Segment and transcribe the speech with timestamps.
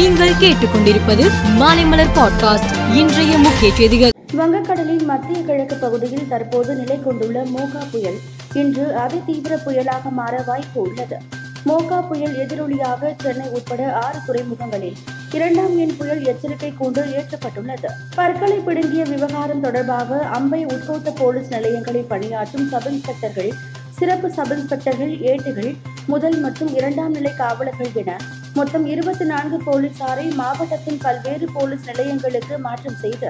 [0.00, 1.24] நீங்கள் கேட்டுக்கொண்டிருப்பது
[1.58, 2.94] மாலைமலர் பாட்காஸ்ட்.
[2.94, 4.10] இன்றைய முக்கிய செய்திகள்.
[4.32, 8.18] வங்கக்கடலின் மத்திய கிழக்கு பகுதியில் தற்போது நிலை கொண்டுள்ள மோகா புயல்.
[8.52, 11.16] இன்று அதிதீவிர புயலாக மாற வாய்ப்பு உள்ளது.
[11.66, 14.96] மோகா புயல் எதிரொலியாக சென்னை உட்பட ஆறு துறைமுகங்களில்
[15.32, 17.86] இரண்டாம் எண் புயல் எச்சரிக்கை கூண்டு ஏற்றப்பட்டுள்ளது.
[18.14, 23.50] பற்களை பிடுங்கிய விவகாரம் தொடர்பாக அம்பை உட்கோட்ட போலீஸ் நிலையங்களில் பணியாற்றும் சப் இன்ஸ்பெக்டர்கள்
[23.90, 25.76] சிறப்பு சப் இன்ஸ்பெக்டர்கள் ஏட்டுகள்
[26.06, 28.16] முதல் மற்றும் இரண்டாம் நிலை காவலர்கள் என
[28.58, 33.28] மொத்தம் இருபத்தி நான்கு போலீசாரை மாவட்டத்தின் பல்வேறு போலீஸ் நிலையங்களுக்கு மாற்றம் செய்து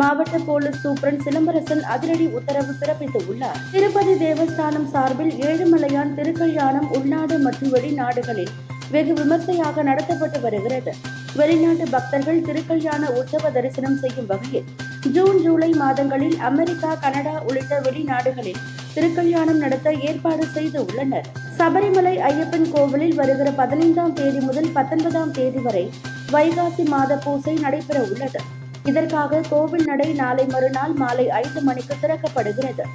[0.00, 8.52] மாவட்ட போலீஸ் சூப்பரன் சிலம்பரசன் அதிரடி உத்தரவு பிறப்பித்துள்ளார் திருப்பதி தேவஸ்தானம் சார்பில் ஏழுமலையான் திருக்கல்யாணம் உள்நாடு மற்றும் வெளிநாடுகளில்
[8.94, 10.92] வெகு விமர்சையாக நடத்தப்பட்டு வருகிறது.
[11.40, 14.70] வெளிநாட்டு பக்தர்கள் திருக்கல்யாண உற்சவ தரிசனம் செய்யும் வகையில்
[15.16, 18.62] ஜூன் ஜூலை மாதங்களில் அமெரிக்கா கனடா உள்ளிட்ட வெளிநாடுகளில்
[18.94, 21.28] திருக்கல்யாணம் நடத்த ஏற்பாடு செய்து உள்ளனர்.
[21.60, 25.90] சபரிமலை ஐயப்பன் கோவிலில் வருகிற பதினைந்தாம் தேதி முதல் பத்தொன்பதாம் தேதி வரை
[26.32, 28.40] வைகாசி மாத பூசை நடைபெற உள்ளது.
[28.84, 32.86] இதற்காக கோவில் நடை நாளை மறுநாள் மாலை ஐந்து மணிக்கு திறக்கப்படுகிறது.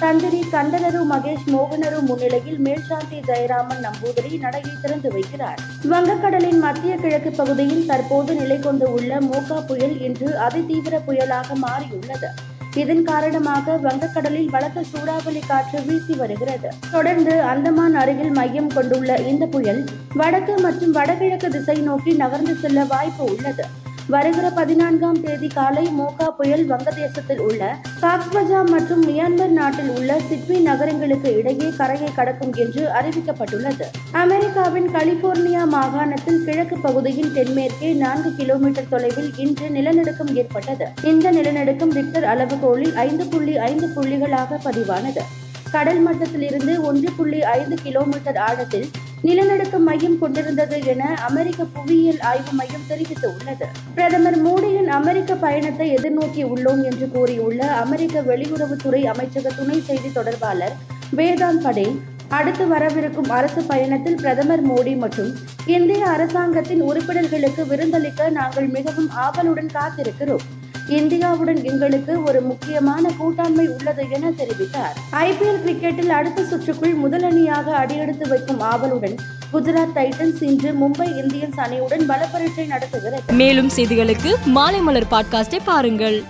[0.00, 5.60] தந்திரி கண்டனரு மகேஷ் மோகனரு முன்னிலையில் மேல்சாந்தி ஜெயராமன் நம்பூதிரி நடையை திறந்து வைக்கிறார்.
[5.92, 12.30] வங்கக்கடலின் மத்திய கிழக்கு பகுதியில் தற்போது நிலை கொண்டு உள்ள மோகா புயல் இன்று அதிதீவிர புயலாக மாறியுள்ளது.
[12.82, 16.68] இதன் காரணமாக வங்கக்கடலில் பலத்த சூறாவளி காற்று வீசி வருகிறது.
[16.94, 19.80] தொடர்ந்து அந்தமான் அருகில் மையம் கொண்டுள்ள இந்த புயல்
[20.20, 23.66] வடக்கு மற்றும் வடகிழக்கு திசை நோக்கி நகர்ந்து செல்ல வாய்ப்பு உள்ளது.
[24.08, 31.36] வருகிற பதினான்காம் தேதி காலை மோகா புயல் வங்கதேசத்தில் உள்ள காக்ஸ்பஜா மற்றும் மியான்மர் நாட்டில் உள்ள சிட்வி நகரங்களுக்கு
[31.36, 33.86] இடையே கரையை கடக்கும் என்று அறிவிக்கப்பட்டுள்ளது.
[34.12, 40.88] அமெரிக்காவின் கலிபோர்னியா மாகாணத்தில் கிழக்கு பகுதியின் தென்மேற்கே நான்கு கிலோமீட்டர் தொலைவில் இன்று நிலநடுக்கம் ஏற்பட்டது.
[41.02, 45.20] இந்த நிலநடுக்கம் ரிக்டர் அளவுகோலில் ஐந்து புள்ளி ஐந்து புள்ளிகளாக பதிவானது.
[45.70, 48.90] கடல் மட்டத்திலிருந்து ஒன்று புள்ளி ஐந்து கிலோமீட்டர் ஆழத்தில்
[49.26, 53.66] நிலநடுக்க மையம் கொண்டிருந்தது என அமெரிக்க புவியியல் ஆய்வு மையம் தெரிவித்துள்ளது.
[53.94, 60.74] பிரதமர் மோடியின் அமெரிக்க பயணத்தை எதிர்நோக்கி உள்ளோம் என்று கூறியுள்ள அமெரிக்க வெளியுறவுத்துறை அமைச்சக துணை செய்தி தொடர்பாளர்
[61.16, 61.96] வேதாந்த் படேல்
[62.28, 65.32] அடுத்து வரவிருக்கும் அரசு பயணத்தில் பிரதமர் மோடி மற்றும்
[65.66, 70.44] இந்திய அரசாங்கத்தின் உறுப்பினர்களுக்கு விருந்தளிக்க நாங்கள் மிகவும் ஆவலுடன் காத்திருக்கிறோம்.
[70.88, 74.96] இந்தியாவுடன் எங்களுக்கு ஒரு முக்கியமான கூட்டாண்மை உள்ளது என தெரிவித்தார்.
[75.12, 79.14] ஐபிஎல் கிரிக்கெட்டில் அடுத்த சுற்றுக்குள் முதலணியாக அடியெடுத்து வைக்கும் ஆவலுடன்
[79.52, 83.32] குஜராத் டைட்டன்ஸ் இன்று மும்பை இந்தியன்ஸ் அணியுடன் பலப்பரீட்சை நடத்துகிறது.
[83.32, 86.22] மேலும் செய்திகளுக்கு மாலை மலர் பாட்காஸ்டை பாருங்கள்.